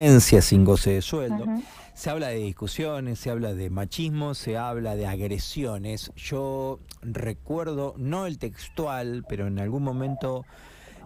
sin 0.00 0.64
goce 0.64 0.90
de 0.90 1.02
sueldo. 1.02 1.44
Se 1.92 2.08
habla 2.08 2.28
de 2.28 2.36
discusiones, 2.36 3.18
se 3.18 3.30
habla 3.30 3.52
de 3.52 3.68
machismo, 3.68 4.34
se 4.34 4.56
habla 4.56 4.94
de 4.94 5.08
agresiones. 5.08 6.12
Yo 6.14 6.78
recuerdo, 7.02 7.96
no 7.98 8.26
el 8.26 8.38
textual, 8.38 9.24
pero 9.28 9.48
en 9.48 9.58
algún 9.58 9.82
momento 9.82 10.44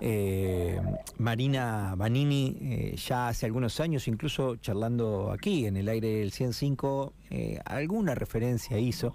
eh, 0.02 0.78
Marina 1.16 1.94
Banini, 1.96 2.58
eh, 2.60 2.96
ya 2.96 3.28
hace 3.28 3.46
algunos 3.46 3.80
años, 3.80 4.06
incluso 4.08 4.56
charlando 4.56 5.32
aquí 5.32 5.64
en 5.64 5.78
el 5.78 5.88
aire 5.88 6.16
del 6.18 6.30
105, 6.30 7.14
eh, 7.30 7.60
alguna 7.64 8.14
referencia 8.14 8.78
hizo 8.78 9.14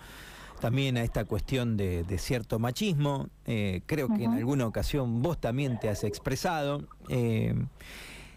también 0.59 0.97
a 0.97 1.03
esta 1.03 1.25
cuestión 1.25 1.77
de, 1.77 2.03
cierto 2.17 2.57
machismo. 2.57 3.29
creo 3.45 4.07
que 4.07 4.23
en 4.23 4.33
alguna 4.33 4.65
ocasión 4.65 5.21
vos 5.21 5.39
también 5.39 5.79
te 5.79 5.87
has 5.87 6.03
expresado. 6.03 6.87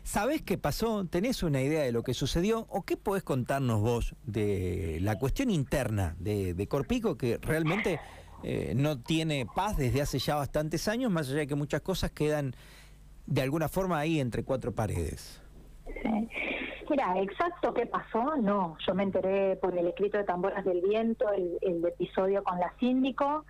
¿Sabés 0.03 0.43
qué 0.43 0.59
pasó? 0.59 1.05
¿Tenés 1.07 1.43
una 1.43 1.61
idea 1.61 1.83
de 1.83 1.93
lo 1.93 2.03
que 2.03 2.15
sucedió? 2.15 2.67
¿O 2.69 2.83
qué 2.83 2.97
podés 2.97 3.23
contarnos 3.23 3.81
vos 3.81 4.15
de 4.25 4.99
la 5.03 5.19
cuestión 5.19 5.51
interna 5.51 6.17
de, 6.19 6.67
Corpico 6.69 7.17
que 7.17 7.39
realmente 7.39 8.01
eh, 8.43 8.73
no 8.75 9.01
tiene 9.01 9.47
paz 9.55 9.77
desde 9.77 10.01
hace 10.03 10.19
ya 10.19 10.37
bastantes 10.37 10.89
años, 10.89 11.11
más 11.11 11.29
allá 11.29 11.41
de 11.41 11.47
que 11.47 11.55
muchas 11.55 11.83
cosas 11.83 12.11
quedan 12.11 12.55
de 13.27 13.43
alguna 13.43 13.69
forma 13.69 13.99
ahí 13.99 14.19
entre 14.21 14.43
cuatro 14.43 14.73
paredes? 14.73 15.41
Mira, 16.89 17.15
exacto 17.21 17.73
qué 17.73 17.87
pasó, 17.87 18.37
no. 18.37 18.77
Yo 18.85 18.95
me 18.95 19.05
enteré 19.05 19.55
por 19.57 19.79
el 19.79 19.87
escrito 19.87 20.19
de 20.19 20.25
Tamboras 20.25 20.65
del 20.65 20.81
Viento, 20.81 21.31
el, 21.33 21.57
el 21.63 21.85
episodio 21.85 22.43
con 22.43 22.59
la 22.59 22.75
síndico, 22.81 23.45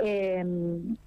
eh, 0.00 0.44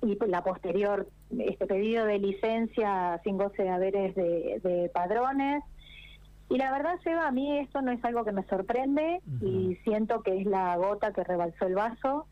y 0.01 0.17
la 0.27 0.43
posterior 0.43 1.07
este 1.39 1.65
pedido 1.65 2.05
de 2.05 2.19
licencia 2.19 3.19
sin 3.23 3.37
goce 3.37 3.63
de 3.63 3.69
haberes 3.69 4.15
de, 4.15 4.91
padrones. 4.93 5.63
Y 6.49 6.57
la 6.57 6.71
verdad, 6.71 6.99
Seba, 7.03 7.27
a 7.27 7.31
mí 7.31 7.59
esto 7.59 7.81
no 7.81 7.91
es 7.91 8.03
algo 8.03 8.25
que 8.25 8.33
me 8.33 8.43
sorprende 8.43 9.21
y 9.41 9.77
siento 9.85 10.21
que 10.21 10.41
es 10.41 10.45
la 10.45 10.75
gota 10.75 11.13
que 11.13 11.23
rebalsó 11.23 11.65
el 11.65 11.75
vaso. 11.75 12.27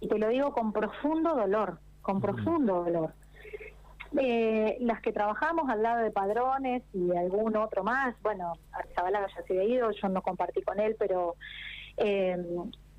Y 0.00 0.08
te 0.08 0.18
lo 0.18 0.28
digo 0.28 0.54
con 0.54 0.72
profundo 0.72 1.34
dolor, 1.34 1.78
con 2.00 2.20
profundo 2.20 2.84
dolor. 2.84 3.12
Eh, 4.16 4.78
las 4.80 5.02
que 5.02 5.12
trabajamos 5.12 5.68
al 5.68 5.82
lado 5.82 6.02
de 6.02 6.10
padrones 6.10 6.82
y 6.94 7.14
algún 7.14 7.56
otro 7.56 7.84
más, 7.84 8.14
bueno, 8.22 8.54
Arzabalaga 8.72 9.26
ya 9.36 9.42
se 9.42 9.60
ha 9.60 9.64
ido, 9.64 9.90
yo 9.90 10.08
no 10.08 10.22
compartí 10.22 10.62
con 10.62 10.80
él, 10.80 10.96
pero 10.98 11.34
eh, 11.98 12.42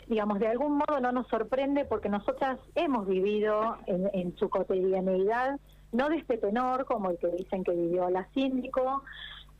digamos, 0.10 0.40
de 0.40 0.48
algún 0.48 0.78
modo 0.78 1.00
no 1.00 1.12
nos 1.12 1.28
sorprende 1.28 1.86
porque 1.86 2.10
nosotras 2.10 2.58
hemos 2.74 3.08
vivido 3.08 3.78
en, 3.86 4.36
su 4.38 4.50
cotidianeidad, 4.50 5.60
no 5.92 6.10
de 6.10 6.18
este 6.18 6.38
tenor 6.38 6.86
como 6.86 7.12
el 7.12 7.20
que 7.20 7.28
dicen 7.28 7.64
que 7.64 7.72
vivió 7.72 8.10
la 8.10 8.28
síndico, 8.34 9.04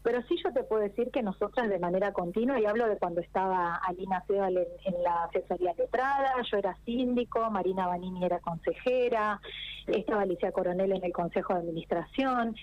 pero 0.02 0.24
sí 0.24 0.38
yo 0.44 0.52
te 0.52 0.64
puedo 0.64 0.82
decir 0.82 1.12
que 1.12 1.22
nosotras 1.22 1.70
de 1.70 1.78
manera 1.78 2.14
continua, 2.14 2.60
y 2.60 2.66
hablo 2.66 2.88
de 2.88 2.98
cuando 2.98 3.22
estaba 3.22 3.76
Alina 3.76 4.24
Sebal 4.26 4.58
en, 4.58 5.04
la 5.04 5.26
asesoría 5.26 5.74
letrada, 5.78 6.34
yo 6.50 6.58
era 6.58 6.76
síndico, 6.84 7.52
Marina 7.52 7.86
Banini 7.86 8.26
era 8.26 8.40
consejera, 8.40 9.40
estaba 9.86 10.24
Alicia 10.24 10.52
Coronel 10.52 10.94
en 10.94 11.04
el 11.04 11.14
Consejo 11.14 11.54
de 11.54 11.60
Administración, 11.60 12.56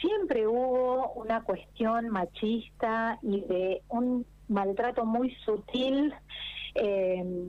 siempre 0.00 0.46
hubo 0.46 1.12
una 1.14 1.42
cuestión 1.42 2.08
machista 2.08 3.18
y 3.20 3.40
de 3.40 3.82
un 3.88 4.26
maltrato 4.48 5.04
muy 5.04 5.34
sutil 5.44 6.14
eh, 6.74 7.46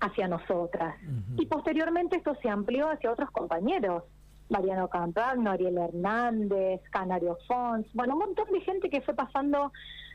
hacia 0.00 0.28
nosotras. 0.28 0.96
Y 1.36 1.46
posteriormente 1.46 2.16
esto 2.16 2.34
se 2.42 2.48
amplió 2.48 2.88
hacia 2.88 3.10
otros 3.10 3.30
compañeros. 3.30 4.04
Mariano 4.48 4.88
Campagno, 4.88 5.50
Ariel 5.50 5.78
Hernández, 5.78 6.80
Canario 6.90 7.36
Fons, 7.48 7.86
bueno, 7.94 8.14
un 8.14 8.20
montón 8.20 8.46
de 8.52 8.60
gente 8.60 8.88
que 8.88 9.00
fue 9.00 9.14
pasando 9.14 9.72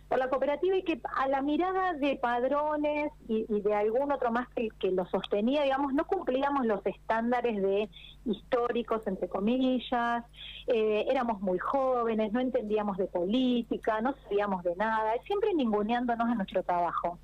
por 0.07 0.19
la 0.19 0.29
cooperativa 0.29 0.75
y 0.75 0.83
que 0.83 0.99
a 1.15 1.27
la 1.29 1.41
mirada 1.41 1.93
de 1.93 2.17
padrones 2.17 3.13
y, 3.29 3.45
de 3.47 3.73
algún 3.73 4.11
otro 4.11 4.29
más 4.29 4.47
que, 4.49 4.67
que, 4.77 4.91
lo 4.91 5.05
sostenía, 5.05 5.63
digamos, 5.63 5.93
no 5.93 6.05
cumplíamos 6.05 6.65
los 6.65 6.85
estándares 6.85 7.61
de 7.61 7.89
históricos, 8.25 9.07
entre 9.07 9.29
comillas, 9.29 10.25
eh, 10.67 11.05
éramos 11.09 11.39
muy 11.39 11.59
jóvenes, 11.59 12.33
no 12.33 12.41
entendíamos 12.41 12.97
de 12.97 13.07
política, 13.07 14.01
no 14.01 14.13
sabíamos 14.23 14.63
de 14.63 14.75
nada, 14.75 15.13
siempre 15.25 15.53
ninguneándonos 15.53 16.29
en 16.29 16.35
nuestro 16.35 16.63
trabajo. 16.63 17.17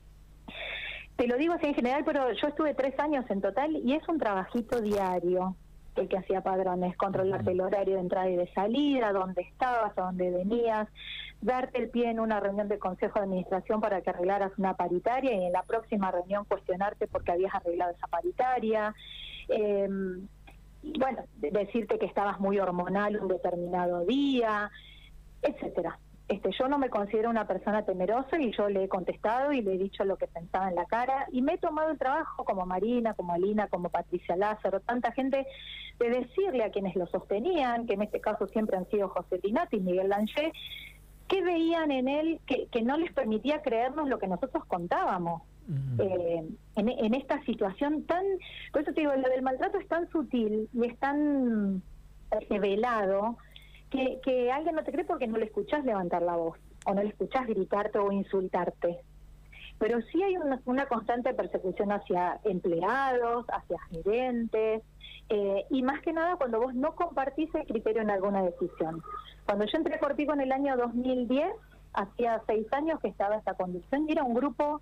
Te 1.17 1.27
lo 1.27 1.35
digo 1.37 1.53
así 1.53 1.65
en 1.65 1.73
general, 1.73 2.03
pero 2.05 2.31
yo 2.31 2.47
estuve 2.47 2.75
tres 2.75 2.97
años 2.99 3.25
en 3.29 3.41
total 3.41 3.75
y 3.75 3.93
es 3.93 4.07
un 4.07 4.19
trabajito 4.19 4.81
diario 4.81 5.55
el 5.95 6.07
que 6.07 6.17
hacía 6.17 6.41
padrones, 6.41 6.95
controlarte 6.95 7.51
el 7.51 7.61
horario 7.61 7.95
de 7.95 8.01
entrada 8.01 8.29
y 8.29 8.35
de 8.35 8.47
salida, 8.53 9.11
dónde 9.11 9.41
estabas, 9.41 9.97
a 9.97 10.03
dónde 10.03 10.29
venías, 10.29 10.87
darte 11.41 11.79
el 11.79 11.89
pie 11.89 12.11
en 12.11 12.19
una 12.19 12.39
reunión 12.39 12.67
de 12.67 12.77
consejo 12.77 13.17
de 13.17 13.25
administración 13.25 13.81
para 13.81 14.01
que 14.01 14.11
arreglaras 14.11 14.51
una 14.57 14.75
paritaria 14.75 15.33
y 15.33 15.45
en 15.45 15.51
la 15.51 15.63
próxima 15.63 16.11
reunión 16.11 16.45
cuestionarte 16.45 17.07
porque 17.07 17.31
habías 17.31 17.55
arreglado 17.55 17.93
esa 17.93 18.07
paritaria. 18.07 18.93
Eh, 19.49 19.89
bueno, 20.99 21.23
decirte 21.37 21.97
que 21.97 22.05
estabas 22.05 22.39
muy 22.39 22.59
hormonal 22.59 23.19
un 23.19 23.27
determinado 23.27 24.05
día, 24.05 24.69
etcétera. 25.41 25.97
Este, 26.27 26.51
yo 26.59 26.67
no 26.67 26.77
me 26.77 26.89
considero 26.89 27.29
una 27.29 27.47
persona 27.47 27.83
temerosa 27.83 28.37
y 28.37 28.51
yo 28.51 28.67
le 28.67 28.83
he 28.83 28.89
contestado 28.89 29.53
y 29.53 29.61
le 29.61 29.75
he 29.75 29.77
dicho 29.77 30.03
lo 30.03 30.17
que 30.17 30.27
pensaba 30.27 30.67
en 30.67 30.75
la 30.75 30.85
cara 30.85 31.25
y 31.31 31.41
me 31.41 31.53
he 31.53 31.57
tomado 31.57 31.89
el 31.89 31.97
trabajo 31.97 32.43
como 32.43 32.65
Marina, 32.65 33.13
como 33.13 33.31
Alina, 33.31 33.67
como 33.67 33.89
Patricia 33.89 34.35
Lázaro, 34.35 34.81
tanta 34.81 35.13
gente, 35.13 35.47
de 35.99 36.09
decirle 36.09 36.65
a 36.65 36.71
quienes 36.71 36.95
lo 36.95 37.07
sostenían, 37.07 37.87
que 37.87 37.93
en 37.93 38.01
este 38.01 38.19
caso 38.19 38.45
siempre 38.47 38.75
han 38.75 38.89
sido 38.89 39.07
José 39.07 39.39
Pinati 39.39 39.77
y 39.77 39.79
Miguel 39.79 40.09
Lanché, 40.09 40.51
que 41.29 41.41
veían 41.41 41.91
en 41.91 42.09
él 42.09 42.41
que, 42.45 42.81
no 42.81 42.97
les 42.97 43.13
permitía 43.13 43.61
creernos 43.61 44.09
lo 44.09 44.19
que 44.19 44.27
nosotros 44.27 44.65
contábamos. 44.65 45.43
Eh, 45.99 46.47
en, 46.77 46.89
en, 46.89 47.13
esta 47.13 47.43
situación 47.43 48.03
tan, 48.03 48.23
por 48.71 48.83
eso 48.83 48.93
te 48.93 49.01
digo, 49.01 49.13
lo 49.13 49.29
del 49.29 49.41
maltrato 49.41 49.77
es 49.77 49.87
tan 49.89 50.09
sutil 50.09 50.69
y 50.73 50.85
es 50.85 50.97
tan 50.97 51.81
revelado 52.49 53.37
que, 53.89 54.19
que 54.23 54.51
alguien 54.51 54.75
no 54.75 54.83
te 54.83 54.91
cree 54.91 55.05
porque 55.05 55.27
no 55.27 55.37
le 55.37 55.45
escuchás 55.45 55.83
levantar 55.85 56.21
la 56.21 56.35
voz, 56.35 56.57
o 56.85 56.93
no 56.93 57.01
le 57.01 57.09
escuchás 57.09 57.47
gritarte 57.47 57.99
o 57.99 58.11
insultarte. 58.11 58.99
Pero 59.79 60.01
sí 60.11 60.23
hay 60.23 60.35
una, 60.37 60.85
constante 60.87 61.33
persecución 61.33 61.91
hacia 61.91 62.39
empleados, 62.43 63.45
hacia 63.49 63.77
gerentes, 63.91 64.83
eh, 65.29 65.65
y 65.69 65.83
más 65.83 66.01
que 66.01 66.13
nada 66.13 66.35
cuando 66.37 66.59
vos 66.59 66.73
no 66.73 66.95
compartís 66.95 67.53
el 67.53 67.65
criterio 67.67 68.01
en 68.01 68.09
alguna 68.09 68.41
decisión. 68.43 69.03
Cuando 69.45 69.65
yo 69.65 69.77
entré 69.77 69.95
a 69.95 69.99
Corpico 69.99 70.33
en 70.33 70.41
el 70.41 70.51
año 70.51 70.75
2010, 70.77 71.47
hacía 71.93 72.41
seis 72.47 72.65
años 72.71 72.99
que 72.99 73.09
estaba 73.09 73.35
esta 73.35 73.53
condición, 73.53 74.07
y 74.07 74.13
era 74.13 74.23
un 74.23 74.33
grupo 74.33 74.81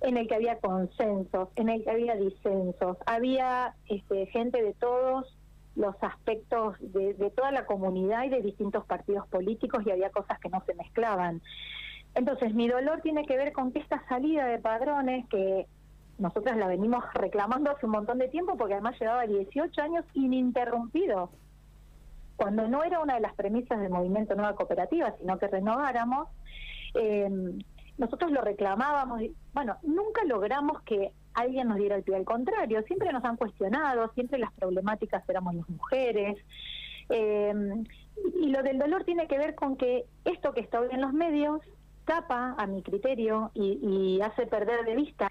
en 0.00 0.16
el 0.16 0.28
que 0.28 0.34
había 0.34 0.58
consensos, 0.58 1.48
en 1.56 1.68
el 1.68 1.84
que 1.84 1.90
había 1.90 2.16
disensos, 2.16 2.96
había 3.06 3.74
este, 3.88 4.26
gente 4.26 4.62
de 4.62 4.74
todos 4.74 5.36
los 5.76 5.94
aspectos 6.02 6.76
de, 6.80 7.14
toda 7.36 7.52
la 7.52 7.66
comunidad 7.66 8.24
y 8.24 8.30
de 8.30 8.42
distintos 8.42 8.84
partidos 8.86 9.26
políticos 9.28 9.84
y 9.86 9.90
había 9.90 10.10
cosas 10.10 10.40
que 10.40 10.48
no 10.48 10.62
se 10.66 10.74
mezclaban. 10.74 11.42
Entonces, 12.14 12.54
mi 12.54 12.66
dolor 12.66 13.02
tiene 13.02 13.26
que 13.26 13.36
ver 13.36 13.52
con 13.52 13.72
que 13.72 13.78
esta 13.78 14.02
salida 14.08 14.46
de 14.46 14.58
padrones, 14.58 15.28
que 15.28 15.66
nosotros 16.18 16.56
la 16.56 16.66
venimos 16.66 17.04
reclamando 17.12 17.70
hace 17.70 17.84
un 17.84 17.92
montón 17.92 18.18
de 18.18 18.28
tiempo, 18.28 18.56
porque 18.56 18.72
además 18.72 18.98
llevaba 18.98 19.26
18 19.26 19.82
años 19.82 20.04
ininterrumpido, 20.14 21.30
cuando 22.36 22.68
no 22.68 22.82
era 22.82 23.00
una 23.00 23.14
de 23.14 23.20
las 23.20 23.34
premisas 23.34 23.80
del 23.80 23.90
movimiento 23.90 24.34
Nueva 24.34 24.54
Cooperativa, 24.54 25.14
sino 25.18 25.38
que 25.38 25.46
renováramos, 25.48 26.28
eh, 26.94 27.28
nosotros 27.98 28.30
lo 28.30 28.40
reclamábamos, 28.42 29.22
bueno, 29.52 29.76
nunca 29.82 30.24
logramos 30.24 30.82
que 30.82 31.12
alguien 31.36 31.68
nos 31.68 31.78
diera 31.78 31.96
el 31.96 32.02
pie 32.02 32.16
al 32.16 32.24
contrario, 32.24 32.82
siempre 32.82 33.12
nos 33.12 33.24
han 33.24 33.36
cuestionado, 33.36 34.10
siempre 34.14 34.38
las 34.38 34.52
problemáticas 34.52 35.28
éramos 35.28 35.54
las 35.54 35.68
mujeres. 35.68 36.36
Em, 37.08 37.84
y 38.40 38.48
lo 38.48 38.62
del 38.62 38.78
dolor 38.78 39.04
tiene 39.04 39.28
que 39.28 39.38
ver 39.38 39.54
con 39.54 39.76
que 39.76 40.06
esto 40.24 40.52
que 40.52 40.60
está 40.60 40.80
hoy 40.80 40.88
en 40.90 41.00
los 41.00 41.12
medios 41.12 41.60
tapa, 42.04 42.54
a 42.56 42.66
mi 42.66 42.82
criterio, 42.82 43.50
y, 43.54 43.78
y 43.82 44.20
hace 44.22 44.46
perder 44.46 44.84
de 44.84 44.94
vista 44.94 45.28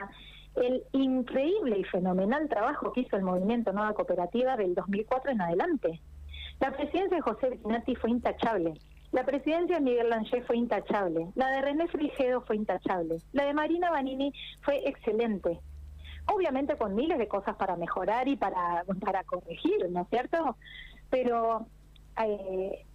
el 0.55 0.83
increíble 0.91 1.79
y 1.79 1.83
fenomenal 1.83 2.47
trabajo 2.47 2.93
que 2.93 3.01
hizo 3.01 3.15
el 3.17 3.23
movimiento 3.23 3.73
Nueva 3.73 3.93
Cooperativa 3.93 4.55
del 4.55 4.75
2004 4.75 5.31
en 5.31 5.41
adelante. 5.41 6.01
La 6.59 6.71
presidencia 6.71 7.17
de 7.17 7.21
José 7.21 7.49
Vichinati 7.49 7.95
fue 7.95 8.11
intachable. 8.11 8.73
La 9.11 9.25
presidencia 9.25 9.77
de 9.77 9.81
Miguel 9.81 10.09
Lanché 10.09 10.41
fue 10.41 10.57
intachable, 10.57 11.27
la 11.35 11.49
de 11.49 11.61
René 11.61 11.87
Frigedo 11.87 12.41
fue 12.41 12.57
intachable, 12.57 13.19
la 13.31 13.45
de 13.45 13.53
Marina 13.53 13.89
Banini 13.89 14.33
fue 14.61 14.87
excelente. 14.87 15.59
Obviamente 16.27 16.75
con 16.77 16.95
miles 16.95 17.17
de 17.17 17.27
cosas 17.27 17.55
para 17.55 17.75
mejorar 17.75 18.27
y 18.27 18.35
para, 18.35 18.83
para 19.01 19.23
corregir, 19.23 19.89
¿no 19.89 20.01
es 20.01 20.09
cierto? 20.09 20.57
Pero 21.09 21.67
eh, 22.23 22.85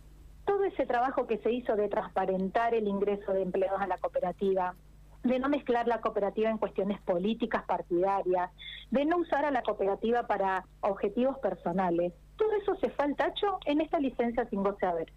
todo 0.44 0.65
ese 0.65 0.87
trabajo 0.87 1.27
que 1.27 1.38
se 1.38 1.53
hizo 1.53 1.77
de 1.77 1.88
transparentar 1.88 2.75
el 2.75 2.88
ingreso 2.88 3.32
de 3.32 3.43
empleados 3.43 3.81
a 3.81 3.87
la 3.87 3.99
cooperativa, 3.99 4.75
de 5.23 5.38
no 5.38 5.49
mezclar 5.49 5.87
la 5.87 6.00
cooperativa 6.00 6.49
en 6.49 6.59
cuestiones 6.59 7.00
políticas 7.03 7.65
partidarias, 7.65 8.50
de 8.91 9.05
no 9.05 9.19
usar 9.19 9.44
a 9.44 9.50
la 9.50 9.62
cooperativa 9.62 10.27
para 10.27 10.65
objetivos 10.81 11.38
personales. 11.38 12.12
Todo 12.37 12.53
eso 12.55 12.75
se 12.77 12.88
fue 12.91 13.05
al 13.05 13.17
tacho 13.17 13.59
en 13.67 13.81
esta 13.81 14.00
licencia 14.00 14.49
sin 14.49 14.62
goce 14.62 14.87
haber. 14.87 15.12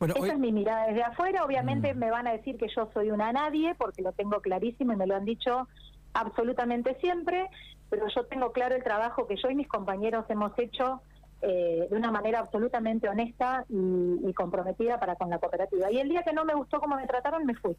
Esa 0.00 0.32
es 0.32 0.38
mi 0.38 0.50
mirada 0.50 0.86
desde 0.86 1.02
afuera. 1.02 1.44
Obviamente 1.44 1.94
mm. 1.94 1.98
me 1.98 2.10
van 2.10 2.26
a 2.26 2.32
decir 2.32 2.56
que 2.56 2.68
yo 2.74 2.88
soy 2.94 3.10
una 3.10 3.32
nadie, 3.32 3.74
porque 3.74 4.02
lo 4.02 4.12
tengo 4.12 4.40
clarísimo 4.40 4.92
y 4.92 4.96
me 4.96 5.06
lo 5.06 5.14
han 5.14 5.24
dicho 5.24 5.68
absolutamente 6.16 6.96
siempre, 7.00 7.48
pero 7.90 8.06
yo 8.14 8.24
tengo 8.26 8.52
claro 8.52 8.74
el 8.74 8.82
trabajo 8.82 9.26
que 9.26 9.36
yo 9.36 9.50
y 9.50 9.54
mis 9.54 9.68
compañeros 9.68 10.24
hemos 10.28 10.58
hecho 10.58 11.02
eh, 11.42 11.86
de 11.90 11.96
una 11.96 12.10
manera 12.10 12.40
absolutamente 12.40 13.08
honesta 13.08 13.64
y, 13.68 14.32
comprometida 14.32 14.98
para 14.98 15.16
con 15.16 15.30
la 15.30 15.38
cooperativa. 15.38 15.90
Y 15.90 15.98
el 15.98 16.08
día 16.08 16.22
que 16.22 16.32
no 16.32 16.44
me 16.44 16.54
gustó 16.54 16.80
cómo 16.80 16.96
me 16.96 17.06
trataron, 17.06 17.44
me 17.44 17.54
fui. 17.54 17.76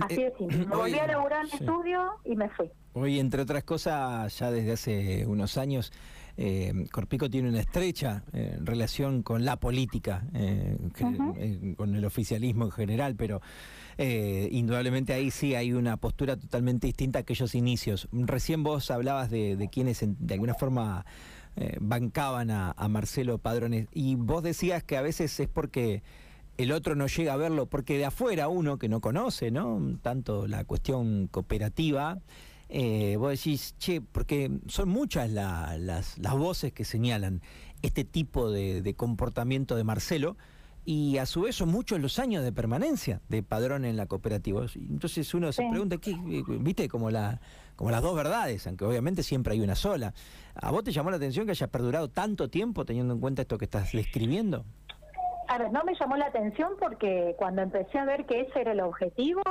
Así 0.00 0.22
de 0.22 0.34
simple. 0.36 0.66
Me 0.66 0.76
volví 0.76 0.98
a 0.98 1.06
laburar 1.06 1.46
en 1.46 1.52
estudio 1.52 2.14
y 2.24 2.36
me 2.36 2.48
fui. 2.50 2.70
Hoy, 2.92 3.20
entre 3.20 3.42
otras 3.42 3.64
cosas, 3.64 4.36
ya 4.38 4.50
desde 4.50 4.72
hace 4.72 5.26
unos 5.26 5.56
años, 5.56 5.92
eh, 6.36 6.86
Corpico 6.92 7.30
tiene 7.30 7.48
una 7.48 7.60
estrecha 7.60 8.22
eh, 8.32 8.58
relación 8.60 9.22
con 9.22 9.44
la 9.44 9.58
política, 9.58 10.24
eh, 10.34 10.76
con 11.76 11.94
el 11.94 12.04
oficialismo 12.04 12.66
en 12.66 12.70
general, 12.70 13.16
pero 13.16 13.40
indudablemente 13.98 15.14
ahí 15.14 15.30
sí 15.30 15.54
hay 15.54 15.72
una 15.72 15.96
postura 15.96 16.36
totalmente 16.36 16.86
distinta 16.86 17.18
a 17.18 17.22
aquellos 17.22 17.54
inicios. 17.54 18.08
Recién 18.12 18.62
vos 18.62 18.90
hablabas 18.90 19.30
de, 19.30 19.68
quienes 19.72 20.04
de 20.06 20.34
alguna 20.34 20.52
forma 20.54 21.06
bancaban 21.80 22.50
a, 22.50 22.72
a 22.72 22.88
Marcelo 22.88 23.38
Padrones 23.38 23.88
y 23.92 24.16
vos 24.16 24.42
decías 24.42 24.84
que 24.84 24.98
a 24.98 25.00
veces 25.00 25.40
es 25.40 25.48
porque 25.48 26.02
el 26.58 26.72
otro 26.72 26.94
no 26.94 27.06
llega 27.06 27.32
a 27.32 27.36
verlo, 27.36 27.66
porque 27.66 27.98
de 27.98 28.04
afuera 28.04 28.48
uno 28.48 28.78
que 28.78 28.88
no 28.88 29.00
conoce, 29.00 29.50
¿no? 29.50 29.98
Tanto 30.02 30.46
la 30.46 30.64
cuestión 30.64 31.28
cooperativa, 31.28 32.18
eh, 32.68 33.16
vos 33.16 33.30
decís, 33.30 33.76
che, 33.78 34.00
porque 34.00 34.50
son 34.66 34.88
muchas 34.88 35.30
las, 35.30 35.78
las, 35.78 36.34
voces 36.36 36.72
que 36.72 36.84
señalan 36.84 37.40
este 37.82 38.04
tipo 38.04 38.50
de, 38.50 38.94
comportamiento 38.96 39.76
de 39.76 39.84
Marcelo 39.84 40.36
y 40.84 41.18
a 41.18 41.26
su 41.26 41.42
vez 41.42 41.56
son 41.56 41.68
muchos 41.68 42.00
los 42.00 42.18
años 42.18 42.42
de 42.44 42.52
permanencia 42.52 43.20
de 43.28 43.42
padrón 43.42 43.84
en 43.84 43.96
la 43.96 44.06
cooperativa. 44.06 44.66
Entonces 44.74 45.32
uno 45.34 45.52
se 45.52 45.68
pregunta, 45.68 45.96
¿qué, 45.98 46.16
viste, 46.60 46.88
como, 46.88 47.10
la, 47.10 47.40
como 47.76 47.90
las 47.90 48.02
dos 48.02 48.16
verdades, 48.16 48.66
aunque 48.66 48.84
obviamente 48.84 49.22
siempre 49.22 49.54
hay 49.54 49.60
una 49.60 49.74
sola. 49.74 50.14
¿A 50.54 50.70
vos 50.70 50.82
te 50.82 50.92
llamó 50.92 51.10
la 51.10 51.16
atención 51.16 51.46
que 51.46 51.52
haya 51.52 51.68
perdurado 51.68 52.08
tanto 52.08 52.48
tiempo 52.48 52.84
teniendo 52.84 53.14
en 53.14 53.20
cuenta 53.20 53.42
esto 53.42 53.58
que 53.58 53.66
estás 53.66 53.92
describiendo? 53.92 54.64
A 55.48 55.58
ver, 55.58 55.70
no 55.70 55.84
me 55.84 55.94
llamó 55.94 56.16
la 56.16 56.26
atención 56.26 56.72
porque 56.78 57.34
cuando 57.38 57.62
empecé 57.62 57.98
a 57.98 58.04
ver 58.04 58.26
que 58.26 58.40
ese 58.40 58.60
era 58.60 58.72
el 58.72 58.80
objetivo, 58.80 59.42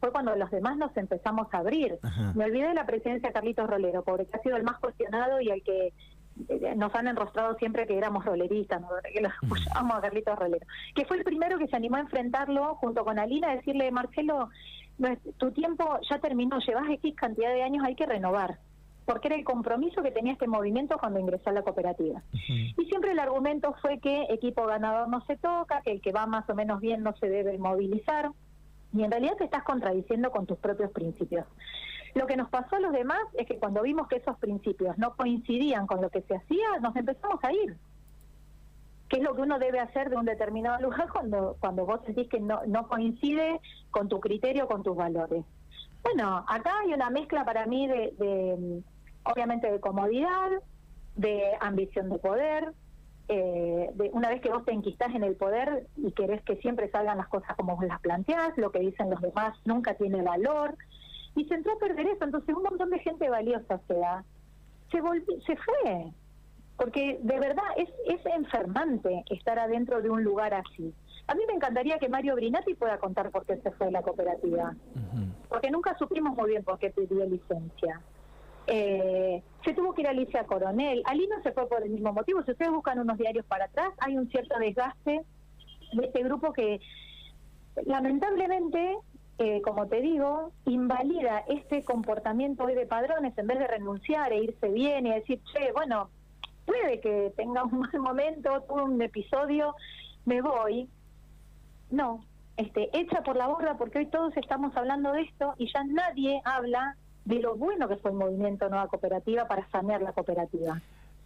fue 0.00 0.12
cuando 0.12 0.34
los 0.36 0.50
demás 0.50 0.76
nos 0.76 0.96
empezamos 0.96 1.48
a 1.52 1.58
abrir. 1.58 1.98
Me 2.34 2.44
olvidé 2.44 2.68
de 2.68 2.74
la 2.74 2.86
presidencia 2.86 3.28
de 3.28 3.32
Carlitos 3.32 3.68
Rolero, 3.68 4.02
porque 4.02 4.28
ha 4.32 4.38
sido 4.42 4.56
el 4.56 4.62
más 4.62 4.78
cuestionado 4.78 5.40
y 5.40 5.50
el 5.50 5.62
que 5.62 5.92
eh, 6.48 6.74
nos 6.76 6.94
han 6.94 7.08
enrostrado 7.08 7.54
siempre 7.56 7.86
que 7.86 7.96
éramos 7.96 8.24
roleristas, 8.24 8.82
que 9.12 9.20
lo 9.20 9.28
escuchábamos 9.28 9.96
a 9.96 10.00
Carlitos 10.02 10.38
Rolero, 10.38 10.66
que 10.94 11.04
fue 11.06 11.16
el 11.16 11.24
primero 11.24 11.58
que 11.58 11.66
se 11.66 11.76
animó 11.76 11.96
a 11.96 12.00
enfrentarlo 12.00 12.74
junto 12.76 13.04
con 13.04 13.18
Alina, 13.18 13.50
a 13.50 13.56
decirle, 13.56 13.90
Marcelo, 13.90 14.50
tu 15.38 15.50
tiempo 15.52 15.98
ya 16.08 16.18
terminó, 16.18 16.58
llevas 16.58 16.88
X 16.90 17.14
cantidad 17.16 17.52
de 17.52 17.62
años, 17.62 17.84
hay 17.84 17.94
que 17.94 18.06
renovar 18.06 18.58
porque 19.06 19.28
era 19.28 19.36
el 19.36 19.44
compromiso 19.44 20.02
que 20.02 20.10
tenía 20.10 20.32
este 20.32 20.48
movimiento 20.48 20.98
cuando 20.98 21.20
ingresó 21.20 21.50
a 21.50 21.52
la 21.52 21.62
cooperativa. 21.62 22.22
Y 22.48 22.84
siempre 22.86 23.12
el 23.12 23.20
argumento 23.20 23.74
fue 23.80 24.00
que 24.00 24.26
equipo 24.30 24.66
ganador 24.66 25.08
no 25.08 25.24
se 25.26 25.36
toca, 25.36 25.80
que 25.82 25.92
el 25.92 26.00
que 26.00 26.10
va 26.10 26.26
más 26.26 26.50
o 26.50 26.54
menos 26.54 26.80
bien 26.80 27.04
no 27.04 27.14
se 27.16 27.28
debe 27.28 27.56
movilizar, 27.56 28.30
y 28.96 29.04
en 29.04 29.10
realidad 29.10 29.36
te 29.36 29.44
estás 29.44 29.62
contradiciendo 29.64 30.30
con 30.30 30.46
tus 30.46 30.58
propios 30.58 30.90
principios. 30.90 31.46
Lo 32.14 32.26
que 32.26 32.36
nos 32.36 32.48
pasó 32.48 32.76
a 32.76 32.80
los 32.80 32.92
demás 32.92 33.20
es 33.34 33.46
que 33.46 33.58
cuando 33.58 33.82
vimos 33.82 34.08
que 34.08 34.16
esos 34.16 34.38
principios 34.38 34.96
no 34.96 35.14
coincidían 35.16 35.86
con 35.86 36.00
lo 36.00 36.10
que 36.10 36.22
se 36.22 36.36
hacía, 36.36 36.78
nos 36.80 36.96
empezamos 36.96 37.38
a 37.42 37.52
ir. 37.52 37.76
¿Qué 39.08 39.18
es 39.18 39.22
lo 39.22 39.34
que 39.34 39.42
uno 39.42 39.58
debe 39.58 39.80
hacer 39.80 40.10
de 40.10 40.16
un 40.16 40.24
determinado 40.24 40.80
lugar 40.82 41.08
cuando, 41.12 41.56
cuando 41.60 41.84
vos 41.84 42.00
sentís 42.04 42.28
que 42.28 42.40
no, 42.40 42.62
no 42.66 42.88
coincide 42.88 43.60
con 43.90 44.08
tu 44.08 44.18
criterio, 44.18 44.66
con 44.66 44.82
tus 44.82 44.96
valores? 44.96 45.44
Bueno, 46.02 46.44
acá 46.48 46.72
hay 46.80 46.94
una 46.94 47.10
mezcla 47.10 47.44
para 47.44 47.66
mí 47.66 47.86
de 47.86 48.82
obviamente 49.26 49.70
de 49.70 49.80
comodidad, 49.80 50.50
de 51.16 51.42
ambición 51.60 52.08
de 52.08 52.18
poder, 52.18 52.72
eh, 53.28 53.90
de 53.94 54.10
una 54.12 54.28
vez 54.28 54.40
que 54.40 54.50
vos 54.50 54.64
te 54.64 54.72
enquistás 54.72 55.14
en 55.14 55.24
el 55.24 55.34
poder 55.34 55.86
y 55.96 56.12
querés 56.12 56.42
que 56.42 56.56
siempre 56.56 56.90
salgan 56.90 57.18
las 57.18 57.28
cosas 57.28 57.56
como 57.56 57.76
vos 57.76 57.84
las 57.84 58.00
planteás, 58.00 58.56
lo 58.56 58.70
que 58.70 58.78
dicen 58.78 59.10
los 59.10 59.20
demás 59.20 59.56
nunca 59.64 59.94
tiene 59.94 60.22
valor, 60.22 60.76
y 61.34 61.44
se 61.44 61.54
entró 61.54 61.72
a 61.72 61.78
perder 61.78 62.06
eso, 62.06 62.24
entonces 62.24 62.54
un 62.54 62.62
montón 62.62 62.90
de 62.90 62.98
gente 63.00 63.28
valiosa 63.28 63.80
se 63.86 63.94
da, 63.94 64.24
se, 64.90 64.98
se 65.44 65.56
fue, 65.56 66.12
porque 66.76 67.18
de 67.22 67.40
verdad 67.40 67.64
es, 67.76 67.88
es 68.06 68.24
enfermante 68.26 69.24
estar 69.30 69.58
adentro 69.58 70.00
de 70.02 70.10
un 70.10 70.22
lugar 70.24 70.54
así. 70.54 70.94
A 71.28 71.34
mí 71.34 71.42
me 71.48 71.54
encantaría 71.54 71.98
que 71.98 72.08
Mario 72.08 72.36
Brinati 72.36 72.74
pueda 72.74 72.98
contar 72.98 73.30
por 73.30 73.44
qué 73.44 73.56
se 73.56 73.72
fue 73.72 73.86
de 73.86 73.92
la 73.92 74.02
cooperativa, 74.02 74.74
porque 75.48 75.70
nunca 75.70 75.96
supimos 75.98 76.36
muy 76.36 76.50
bien 76.50 76.62
por 76.62 76.78
qué 76.78 76.90
pidió 76.90 77.26
licencia. 77.26 78.00
Eh, 78.66 79.42
se 79.64 79.74
tuvo 79.74 79.94
que 79.94 80.02
ir 80.02 80.08
a 80.08 80.10
Alicia 80.10 80.44
Coronel. 80.44 81.02
Ali 81.04 81.26
no 81.28 81.42
se 81.42 81.52
fue 81.52 81.68
por 81.68 81.82
el 81.82 81.90
mismo 81.90 82.12
motivo. 82.12 82.42
Si 82.44 82.52
ustedes 82.52 82.72
buscan 82.72 82.98
unos 82.98 83.18
diarios 83.18 83.44
para 83.46 83.66
atrás, 83.66 83.92
hay 83.98 84.16
un 84.16 84.28
cierto 84.28 84.58
desgaste 84.58 85.22
de 85.92 86.04
este 86.04 86.22
grupo 86.22 86.52
que 86.52 86.80
lamentablemente, 87.84 88.96
eh, 89.38 89.60
como 89.62 89.86
te 89.86 90.00
digo, 90.00 90.52
invalida 90.64 91.44
este 91.48 91.84
comportamiento 91.84 92.64
hoy 92.64 92.74
de 92.74 92.86
padrones 92.86 93.36
en 93.36 93.46
vez 93.46 93.58
de 93.58 93.66
renunciar 93.66 94.32
e 94.32 94.44
irse 94.44 94.68
bien 94.68 95.06
y 95.06 95.14
decir, 95.14 95.40
che, 95.52 95.72
bueno, 95.72 96.10
puede 96.64 97.00
que 97.00 97.32
tenga 97.36 97.64
un 97.64 97.80
mal 97.80 98.00
momento, 98.00 98.62
tuve 98.62 98.82
un 98.82 99.00
episodio, 99.00 99.74
me 100.24 100.40
voy. 100.40 100.88
No, 101.90 102.24
este, 102.56 102.90
echa 102.98 103.22
por 103.22 103.36
la 103.36 103.46
borda 103.46 103.76
porque 103.76 103.98
hoy 103.98 104.06
todos 104.06 104.36
estamos 104.36 104.76
hablando 104.76 105.12
de 105.12 105.22
esto 105.22 105.54
y 105.58 105.70
ya 105.72 105.84
nadie 105.84 106.40
habla 106.44 106.96
de 107.26 107.40
lo 107.40 107.56
bueno 107.56 107.88
que 107.88 107.96
fue 107.96 108.12
el 108.12 108.16
movimiento 108.16 108.68
Nueva 108.68 108.86
Cooperativa 108.86 109.46
para 109.46 109.68
sanear 109.70 110.00
la 110.00 110.12
cooperativa. 110.12 110.80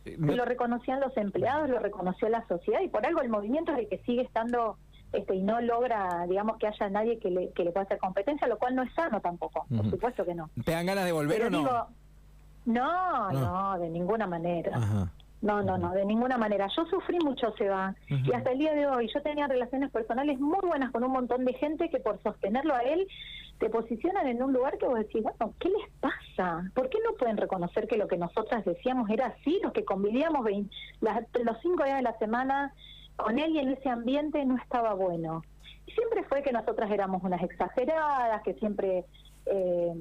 Eh, 0.07 0.17
lo 0.19 0.45
reconocían 0.47 0.99
los 0.99 1.15
empleados, 1.17 1.69
lo 1.69 1.79
reconoció 1.79 2.29
la 2.31 2.47
sociedad 2.49 2.81
y 2.81 2.89
por 2.89 3.07
algo 3.07 3.21
el 3.21 3.29
movimiento 3.29 3.73
es 3.73 3.81
el 3.81 3.89
que 3.89 3.99
sigue 3.99 4.23
estando 4.23 4.79
este, 5.13 5.35
y 5.35 5.43
no 5.43 5.61
logra, 5.61 6.25
digamos, 6.27 6.57
que 6.57 6.69
haya 6.69 6.89
nadie 6.89 7.19
que 7.19 7.31
le, 7.31 7.51
que 7.51 7.65
le 7.65 7.73
pueda 7.73 7.85
hacer 7.85 7.99
competencia, 7.99 8.49
lo 8.49 8.59
cual 8.59 8.75
no 8.77 8.83
es 8.83 8.93
sano 8.95 9.21
tampoco, 9.21 9.67
por 9.77 9.91
supuesto 9.91 10.25
que 10.25 10.35
no. 10.35 10.49
¿Te 10.65 10.73
dan 10.73 10.87
ganas 10.87 11.05
de 11.05 11.13
volver 11.13 11.45
o 11.45 11.51
no? 11.51 11.89
no? 12.65 13.31
no? 13.33 13.79
de 13.79 13.91
ninguna 13.91 14.27
manera. 14.27 15.11
No, 15.43 15.63
no, 15.63 15.79
no, 15.79 15.93
de 15.93 16.05
ninguna 16.05 16.37
manera. 16.37 16.67
Yo 16.77 16.85
sufrí 16.87 17.19
mucho, 17.19 17.53
Seba, 17.57 17.95
y 18.09 18.33
hasta 18.33 18.53
el 18.53 18.59
día 18.59 18.75
de 18.75 18.87
hoy 18.87 19.09
yo 19.13 19.23
tenía 19.23 19.47
relaciones 19.47 19.91
personales 19.91 20.39
muy 20.39 20.61
buenas 20.63 20.91
con 20.93 21.03
un 21.03 21.13
montón 21.13 21.47
de 21.47 21.55
gente 21.55 21.89
que 21.89 21.99
por 21.99 22.23
sostenerlo 22.23 22.75
a 22.75 22.83
él 22.83 23.07
te 23.59 23.71
posicionan 23.71 24.27
en 24.27 24.43
un 24.43 24.53
lugar 24.53 24.77
que 24.77 24.87
vos 24.87 24.99
decís, 24.99 25.23
bueno, 25.23 25.55
¿qué 25.59 25.69
les 25.69 25.91
pasa? 26.01 26.71
¿Por 26.75 26.91
qué 26.91 26.99
no 27.05 27.17
pueden 27.17 27.39
reconocer 27.39 27.87
que 27.87 27.97
lo 27.97 28.07
que 28.07 28.19
nosotras 28.19 28.65
decíamos 28.65 29.09
era 29.09 29.27
así? 29.29 29.61
Los 29.63 29.73
que 29.73 29.85
convivíamos 29.85 30.45
los 31.01 31.59
cinco 31.63 31.85
días 31.85 31.97
de 31.97 32.03
la 32.03 32.19
semana 32.19 32.75
con 33.17 33.39
él 33.39 33.53
y 33.55 33.59
en 33.61 33.71
ese 33.71 33.89
ambiente 33.89 34.45
no 34.45 34.57
estaba 34.57 34.95
bueno. 34.95 35.43
Y 35.87 35.93
siempre 35.93 36.25
fue 36.25 36.43
que 36.43 36.53
nosotras 36.53 36.91
éramos 36.91 37.23
unas 37.23 37.43
exageradas, 37.43 38.43
que 38.43 38.55
siempre 38.55 39.05
eh, 39.47 39.93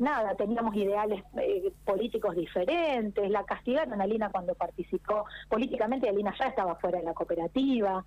nada, 0.00 0.34
teníamos 0.34 0.74
ideales 0.74 1.22
eh, 1.36 1.72
políticos 1.84 2.34
diferentes, 2.34 3.30
la 3.30 3.44
castigaron 3.44 4.00
a 4.00 4.06
Lina 4.06 4.30
cuando 4.30 4.54
participó 4.54 5.26
políticamente, 5.48 6.08
Alina 6.08 6.34
ya 6.38 6.46
estaba 6.46 6.74
fuera 6.76 6.98
de 6.98 7.04
la 7.04 7.14
cooperativa. 7.14 8.04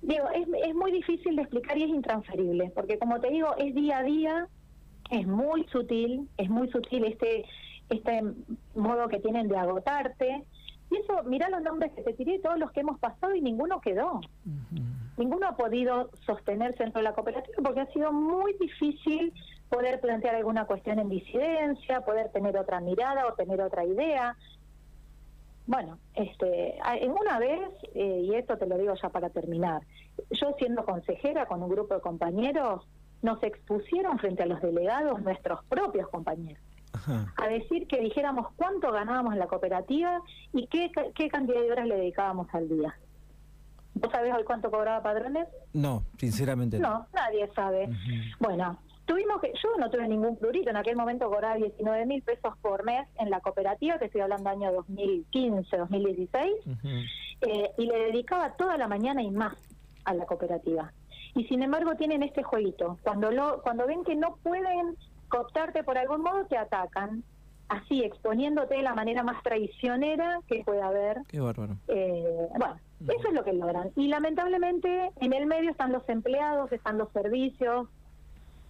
Digo, 0.00 0.24
es, 0.34 0.48
es 0.66 0.74
muy 0.74 0.90
difícil 0.90 1.36
de 1.36 1.42
explicar 1.42 1.78
y 1.78 1.84
es 1.84 1.90
intransferible, 1.90 2.72
porque 2.74 2.98
como 2.98 3.20
te 3.20 3.30
digo, 3.30 3.54
es 3.56 3.74
día 3.74 3.98
a 3.98 4.02
día, 4.02 4.48
es 5.10 5.26
muy 5.26 5.64
sutil, 5.66 6.28
es 6.38 6.48
muy 6.48 6.68
sutil 6.70 7.04
este, 7.04 7.44
este 7.90 8.22
modo 8.74 9.08
que 9.08 9.20
tienen 9.20 9.48
de 9.48 9.56
agotarte. 9.56 10.44
Y 10.90 10.96
eso, 10.96 11.22
mira 11.24 11.48
los 11.50 11.62
nombres 11.62 11.92
que 11.92 12.02
te 12.02 12.14
tiré, 12.14 12.38
todos 12.38 12.58
los 12.58 12.72
que 12.72 12.80
hemos 12.80 12.98
pasado 12.98 13.34
y 13.34 13.40
ninguno 13.40 13.80
quedó. 13.80 14.20
Ninguno 15.16 15.48
ha 15.48 15.56
podido 15.56 16.10
sostenerse 16.26 16.82
dentro 16.82 17.00
de 17.00 17.04
la 17.04 17.14
cooperativa 17.14 17.56
porque 17.62 17.80
ha 17.80 17.92
sido 17.92 18.12
muy 18.12 18.54
difícil 18.58 19.32
poder 19.72 20.00
plantear 20.00 20.34
alguna 20.34 20.66
cuestión 20.66 20.98
en 20.98 21.08
disidencia, 21.08 22.02
poder 22.02 22.28
tener 22.28 22.58
otra 22.58 22.80
mirada 22.80 23.26
o 23.26 23.32
tener 23.32 23.62
otra 23.62 23.86
idea. 23.86 24.36
Bueno, 25.66 25.98
este, 26.14 26.76
en 27.02 27.10
una 27.12 27.38
vez, 27.38 27.70
eh, 27.94 28.20
y 28.22 28.34
esto 28.34 28.58
te 28.58 28.66
lo 28.66 28.76
digo 28.76 28.92
ya 29.00 29.08
para 29.08 29.30
terminar, 29.30 29.80
yo 30.30 30.54
siendo 30.58 30.84
consejera 30.84 31.46
con 31.46 31.62
un 31.62 31.70
grupo 31.70 31.94
de 31.94 32.02
compañeros, 32.02 32.86
nos 33.22 33.42
expusieron 33.42 34.18
frente 34.18 34.42
a 34.42 34.46
los 34.46 34.60
delegados 34.60 35.22
nuestros 35.22 35.64
propios 35.64 36.06
compañeros. 36.10 36.62
a 37.36 37.48
decir 37.48 37.86
que 37.86 37.98
dijéramos 37.98 38.48
cuánto 38.56 38.92
ganábamos 38.92 39.32
en 39.32 39.38
la 39.38 39.46
cooperativa 39.46 40.20
y 40.52 40.66
qué, 40.66 40.90
qué 41.14 41.30
cantidad 41.30 41.62
de 41.62 41.72
horas 41.72 41.86
le 41.86 41.96
dedicábamos 41.96 42.46
al 42.52 42.68
día. 42.68 42.94
¿Vos 43.94 44.12
sabés 44.12 44.34
hoy 44.34 44.44
cuánto 44.44 44.70
cobraba 44.70 45.02
Padrones? 45.02 45.48
No, 45.72 46.04
sinceramente 46.18 46.78
no. 46.78 46.90
No, 46.90 47.06
nadie 47.14 47.48
sabe. 47.54 47.88
Bueno, 48.38 48.78
Tuvimos 49.04 49.40
que, 49.40 49.52
yo 49.62 49.68
no 49.78 49.90
tuve 49.90 50.06
ningún 50.08 50.36
plurito, 50.36 50.70
en 50.70 50.76
aquel 50.76 50.96
momento 50.96 51.28
cobraba 51.28 51.56
19 51.56 52.06
mil 52.06 52.22
pesos 52.22 52.56
por 52.62 52.84
mes 52.84 53.08
en 53.18 53.30
la 53.30 53.40
cooperativa, 53.40 53.98
que 53.98 54.06
estoy 54.06 54.20
hablando 54.20 54.48
año 54.48 54.72
2015, 54.72 55.76
2016, 55.76 56.52
eh, 57.40 57.70
y 57.78 57.86
le 57.86 57.98
dedicaba 58.06 58.52
toda 58.56 58.76
la 58.76 58.86
mañana 58.86 59.22
y 59.22 59.30
más 59.30 59.54
a 60.04 60.14
la 60.14 60.24
cooperativa. 60.24 60.92
Y 61.34 61.44
sin 61.44 61.62
embargo 61.62 61.94
tienen 61.96 62.22
este 62.22 62.42
jueguito. 62.42 62.98
Cuando, 63.02 63.30
lo, 63.30 63.62
cuando 63.62 63.86
ven 63.86 64.04
que 64.04 64.14
no 64.14 64.36
pueden 64.42 64.96
cooptarte 65.28 65.82
por 65.82 65.98
algún 65.98 66.22
modo, 66.22 66.44
te 66.46 66.56
atacan, 66.56 67.24
así 67.68 68.04
exponiéndote 68.04 68.76
de 68.76 68.82
la 68.82 68.94
manera 68.94 69.22
más 69.22 69.42
traicionera 69.42 70.40
que 70.46 70.62
pueda 70.64 70.88
haber. 70.88 71.22
Qué 71.28 71.40
bárbaro. 71.40 71.76
Eh, 71.88 72.48
bueno, 72.58 72.76
eso 73.00 73.28
es 73.28 73.34
lo 73.34 73.42
que 73.42 73.52
logran. 73.52 73.90
Y 73.96 74.08
lamentablemente 74.08 75.10
en 75.20 75.32
el 75.32 75.46
medio 75.46 75.70
están 75.70 75.90
los 75.90 76.06
empleados, 76.08 76.70
están 76.70 76.98
los 76.98 77.10
servicios, 77.12 77.88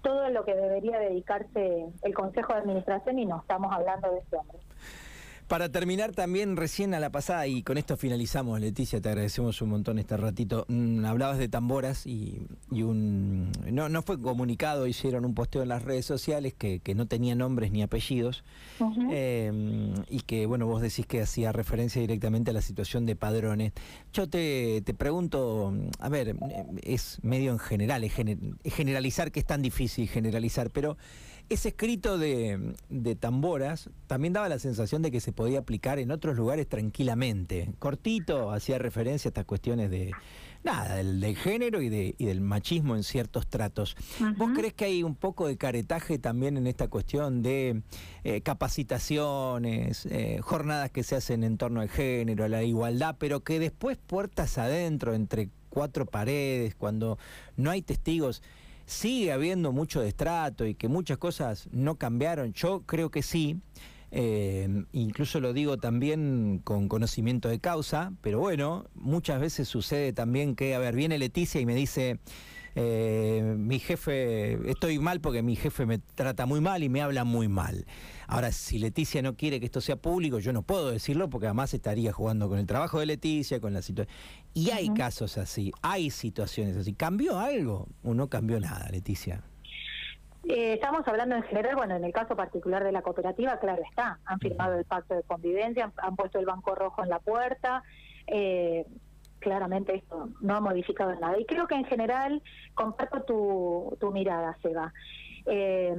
todo 0.02 0.28
lo 0.30 0.44
que 0.44 0.54
debería 0.54 0.99
dedicarse 0.99 1.87
el 2.02 2.14
Consejo 2.14 2.52
de 2.52 2.61
Administración 2.61 3.18
y 3.18 3.26
no 3.26 3.40
estamos 3.40 3.73
hablando 3.73 4.11
de 4.11 4.18
ese 4.18 4.37
hombre. 4.37 4.59
Para 5.49 5.70
terminar 5.70 6.12
también 6.12 6.56
recién 6.56 6.94
a 6.94 7.00
la 7.00 7.11
pasada, 7.11 7.46
y 7.46 7.62
con 7.62 7.76
esto 7.76 7.96
finalizamos, 7.96 8.58
Leticia, 8.61 9.00
te 9.00 9.08
agradecemos 9.11 9.61
un 9.61 9.70
montón 9.70 9.99
este 9.99 10.16
ratito. 10.16 10.64
Mm, 10.68 11.04
hablabas 11.04 11.38
de 11.38 11.49
tamboras 11.49 12.06
y, 12.06 12.46
un 12.70 13.52
no, 13.70 13.88
no 13.88 14.02
fue 14.02 14.20
comunicado, 14.20 14.87
hicieron 14.87 15.25
un 15.25 15.34
posteo 15.34 15.62
en 15.62 15.68
las 15.68 15.82
redes 15.82 16.06
sociales 16.06 16.54
que, 16.54 16.80
no 16.94 17.06
tenía 17.06 17.34
nombres 17.34 17.72
ni 17.72 17.82
apellidos, 17.82 18.44
em, 19.11 19.94
y 20.08 20.20
que 20.20 20.46
bueno, 20.46 20.66
vos 20.66 20.82
decís 20.82 21.06
que 21.06 21.22
hacía 21.22 21.52
referencia 21.52 22.00
directamente 22.00 22.50
a 22.50 22.54
la 22.54 22.62
situación 22.62 23.06
de 23.06 23.16
padrones. 23.16 23.72
Yo 24.12 24.28
te, 24.28 24.82
te 24.82 24.94
pregunto, 24.94 25.75
a 25.99 26.08
ver, 26.08 26.37
es 26.82 27.18
medio 27.22 27.52
en 27.52 27.58
general, 27.58 28.04
es 28.04 28.12
generalizar 28.75 29.32
que 29.32 29.40
es 29.40 29.46
tan 29.46 29.62
difícil 29.62 30.08
generalizar, 30.08 30.70
pero 30.70 30.96
ese 31.52 31.68
escrito 31.68 32.18
de, 32.18 32.75
Tamboras 33.21 33.90
también 34.06 34.32
daba 34.32 34.49
la 34.49 34.59
sensación 34.59 35.02
de 35.02 35.11
que 35.11 35.21
se 35.21 35.32
podía 35.32 35.61
aplicar 35.61 35.99
en 35.99 36.11
otros 36.11 36.37
lugares 36.37 36.68
tranquilamente. 36.68 37.75
Cortito, 37.78 38.50
hacía 38.50 38.78
referencia 38.78 39.28
a 39.28 39.30
estas 39.30 39.44
cuestiones 39.44 39.90
de 39.90 40.12
nada, 40.64 40.97
del, 40.97 41.37
género 41.37 41.82
y, 41.82 41.88
de, 41.88 42.14
y 42.18 42.25
del 42.25 42.40
machismo 42.40 42.97
en 42.97 43.02
ciertos 43.02 43.47
tratos. 43.47 43.97
¿Vos 44.37 44.50
crees 44.54 44.73
que 44.75 44.87
hay 44.87 45.02
un 45.02 45.14
poco 45.14 45.47
de 45.47 45.56
caretaje 45.56 46.18
también 46.18 46.56
en 46.56 46.66
esta 46.66 46.88
cuestión 46.88 47.42
de 47.42 47.82
eh, 48.25 48.40
capacitaciones, 48.40 50.06
eh, 50.06 50.38
jornadas 50.40 50.90
que 50.90 51.02
se 51.02 51.16
hacen 51.16 51.44
en 51.44 51.59
torno 51.59 51.80
al 51.80 51.88
género, 51.88 52.44
a 52.44 52.49
la 52.49 52.62
igualdad, 52.62 53.16
pero 53.18 53.40
que 53.40 53.59
después 53.59 53.99
puertas 53.99 54.59
adentro, 54.59 55.14
entre 55.14 55.50
cuatro 55.68 56.06
paredes, 56.06 56.75
cuando 56.75 57.18
no 57.56 57.71
hay 57.71 57.82
testigos, 57.82 58.42
sigue 58.92 59.32
habiendo 59.32 59.72
mucho 59.72 60.00
destrato 60.00 60.66
y 60.66 60.75
que 60.75 60.88
muchas 60.88 61.18
cosas 61.18 61.68
no 61.72 61.96
cambiaron. 61.96 62.52
Yo 62.52 62.82
creo 62.87 63.11
que 63.11 63.22
sí. 63.22 63.56
Eh, 64.14 64.84
incluso 64.92 65.40
lo 65.40 65.54
digo 65.54 65.78
también 65.78 66.61
con 66.62 66.87
conocimiento 66.88 67.49
de 67.49 67.61
causa, 67.61 68.12
pero 68.20 68.40
bueno, 68.40 68.84
muchas 68.94 69.40
veces 69.40 69.68
sucede 69.68 70.12
también 70.12 70.54
que, 70.54 70.75
a 70.75 70.78
ver, 70.78 70.94
viene 70.94 71.16
Leticia 71.16 71.62
y 71.62 71.66
me 71.66 71.75
dice, 71.75 72.18
eh, 72.74 73.54
mi 73.56 73.78
jefe, 73.78 74.70
estoy 74.70 74.98
mal 74.98 75.20
porque 75.20 75.42
mi 75.42 75.56
jefe 75.56 75.86
me 75.86 75.98
trata 75.98 76.46
muy 76.46 76.60
mal 76.60 76.82
y 76.82 76.88
me 76.88 77.02
habla 77.02 77.24
muy 77.24 77.48
mal. 77.48 77.86
Ahora, 78.26 78.52
si 78.52 78.78
Leticia 78.78 79.22
no 79.22 79.36
quiere 79.36 79.60
que 79.60 79.66
esto 79.66 79.80
sea 79.80 79.96
público, 79.96 80.38
yo 80.38 80.52
no 80.52 80.62
puedo 80.62 80.90
decirlo 80.90 81.28
porque 81.28 81.46
además 81.46 81.74
estaría 81.74 82.12
jugando 82.12 82.48
con 82.48 82.58
el 82.58 82.66
trabajo 82.66 83.00
de 83.00 83.06
Leticia, 83.06 83.60
con 83.60 83.74
la 83.74 83.82
situación. 83.82 84.16
Y 84.54 84.70
hay 84.70 84.88
casos 84.94 85.38
así, 85.38 85.72
hay 85.82 86.10
situaciones 86.10 86.76
así. 86.76 86.94
¿Cambió 86.94 87.38
algo 87.38 87.88
o 88.02 88.14
no 88.14 88.28
cambió 88.28 88.58
nada, 88.60 88.88
Leticia? 88.90 89.42
Eh, 90.44 90.74
estamos 90.74 91.06
hablando 91.06 91.36
en 91.36 91.42
general, 91.44 91.76
bueno, 91.76 91.94
en 91.94 92.04
el 92.04 92.12
caso 92.12 92.34
particular 92.34 92.82
de 92.82 92.90
la 92.90 93.02
cooperativa, 93.02 93.58
claro 93.60 93.82
está, 93.88 94.18
han 94.24 94.40
firmado 94.40 94.76
el 94.76 94.84
pacto 94.84 95.14
de 95.14 95.22
convivencia, 95.22 95.92
han, 95.96 96.16
puesto 96.16 96.40
el 96.40 96.46
banco 96.46 96.74
rojo 96.74 97.02
en 97.02 97.10
la 97.10 97.20
puerta, 97.20 97.84
eh, 98.26 98.84
claramente 99.42 99.94
esto 99.96 100.30
no 100.40 100.56
ha 100.56 100.61
modificado 100.61 101.14
nada. 101.16 101.38
Y 101.38 101.44
creo 101.44 101.66
que 101.66 101.75
en 101.75 101.84
general 101.84 102.42
comparto 102.75 103.22
tu, 103.22 103.96
tu 104.00 104.11
mirada, 104.11 104.56
Seba. 104.62 104.94
Eh, 105.44 105.94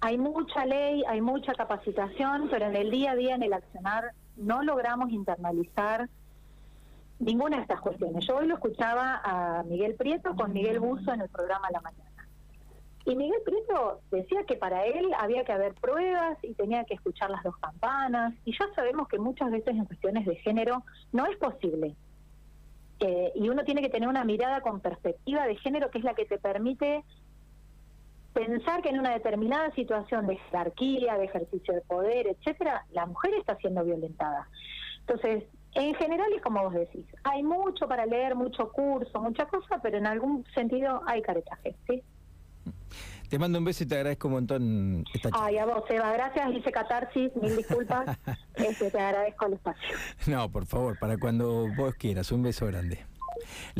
hay 0.00 0.18
mucha 0.18 0.64
ley, 0.64 1.02
hay 1.08 1.20
mucha 1.20 1.52
capacitación, 1.52 2.48
pero 2.50 2.66
en 2.66 2.76
el 2.76 2.90
día 2.90 3.12
a 3.12 3.16
día, 3.16 3.34
en 3.34 3.42
el 3.42 3.52
accionar, 3.52 4.12
no 4.36 4.62
logramos 4.62 5.10
internalizar 5.10 6.08
ninguna 7.18 7.56
de 7.56 7.62
estas 7.62 7.80
cuestiones. 7.80 8.26
Yo 8.26 8.36
hoy 8.36 8.46
lo 8.46 8.54
escuchaba 8.54 9.20
a 9.24 9.62
Miguel 9.64 9.94
Prieto 9.94 10.34
con 10.36 10.52
Miguel 10.52 10.80
Buzo 10.80 11.12
en 11.12 11.22
el 11.22 11.28
programa 11.28 11.68
La 11.72 11.80
Mañana. 11.80 12.28
Y 13.06 13.14
Miguel 13.14 13.40
Prieto 13.44 14.00
decía 14.10 14.44
que 14.44 14.56
para 14.56 14.84
él 14.84 15.12
había 15.18 15.44
que 15.44 15.52
haber 15.52 15.74
pruebas 15.74 16.36
y 16.42 16.54
tenía 16.54 16.84
que 16.84 16.94
escuchar 16.94 17.30
las 17.30 17.42
dos 17.44 17.56
campanas. 17.58 18.34
Y 18.44 18.52
ya 18.52 18.66
sabemos 18.74 19.06
que 19.08 19.18
muchas 19.18 19.50
veces 19.50 19.76
en 19.76 19.84
cuestiones 19.84 20.26
de 20.26 20.34
género 20.36 20.82
no 21.12 21.24
es 21.26 21.36
posible 21.36 21.94
eh, 23.00 23.32
y 23.34 23.48
uno 23.48 23.64
tiene 23.64 23.82
que 23.82 23.90
tener 23.90 24.08
una 24.08 24.24
mirada 24.24 24.60
con 24.60 24.80
perspectiva 24.80 25.46
de 25.46 25.56
género 25.56 25.90
que 25.90 25.98
es 25.98 26.04
la 26.04 26.14
que 26.14 26.24
te 26.24 26.38
permite 26.38 27.04
pensar 28.32 28.82
que 28.82 28.90
en 28.90 28.98
una 28.98 29.10
determinada 29.10 29.70
situación 29.74 30.26
de 30.26 30.36
jerarquía, 30.36 31.16
de 31.16 31.24
ejercicio 31.24 31.74
de 31.74 31.80
poder, 31.82 32.26
etcétera, 32.26 32.84
la 32.92 33.06
mujer 33.06 33.34
está 33.34 33.56
siendo 33.56 33.82
violentada. 33.82 34.48
Entonces, 35.00 35.44
en 35.74 35.94
general 35.94 36.32
es 36.34 36.42
como 36.42 36.62
vos 36.62 36.74
decís, 36.74 37.06
hay 37.24 37.42
mucho 37.42 37.86
para 37.88 38.06
leer, 38.06 38.34
mucho 38.34 38.70
curso, 38.72 39.20
mucha 39.20 39.46
cosa, 39.46 39.80
pero 39.82 39.98
en 39.98 40.06
algún 40.06 40.44
sentido 40.54 41.02
hay 41.06 41.22
caretaje, 41.22 41.74
¿sí? 41.86 42.02
Te 43.28 43.38
mando 43.38 43.58
un 43.58 43.64
beso 43.64 43.84
y 43.84 43.86
te 43.86 43.96
agradezco 43.96 44.28
un 44.28 44.34
montón 44.34 45.04
esta 45.12 45.30
Ay, 45.32 45.58
a 45.58 45.66
vos, 45.66 45.84
Eva, 45.88 46.12
gracias, 46.12 46.52
hice 46.52 46.70
catarsis, 46.70 47.34
mil 47.36 47.56
disculpas, 47.56 48.16
este, 48.54 48.90
te 48.90 49.00
agradezco 49.00 49.46
el 49.46 49.52
espacio. 49.54 49.96
No, 50.26 50.50
por 50.50 50.66
favor, 50.66 50.98
para 50.98 51.18
cuando 51.18 51.66
vos 51.76 51.94
quieras, 51.94 52.30
un 52.30 52.42
beso 52.42 52.66
grande. 52.66 53.04